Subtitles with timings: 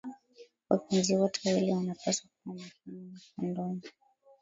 [0.69, 3.81] wapenzi wote wawili wanapaswa kuwa makini na kondomu